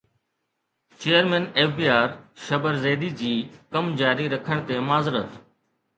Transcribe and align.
chairman 1.01 1.45
F 1.57 1.69
B 1.79 1.85
R 1.99 2.09
Shabbar 2.45 2.73
Zaidi 2.85 3.09
جي 3.23 3.33
ڪم 3.77 3.85
جاري 4.03 4.25
رکڻ 4.37 4.57
تي 4.71 4.75
معذرت 4.89 5.31